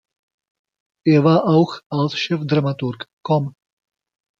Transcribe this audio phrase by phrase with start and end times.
[1.05, 3.53] Er war auch als Chefdramaturg, komm.